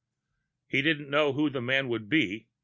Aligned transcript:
He 0.65 0.81
didn't 0.81 1.11
know 1.11 1.33
who 1.33 1.51
that 1.51 1.61
man 1.61 1.87
would 1.87 2.09
be. 2.09 2.47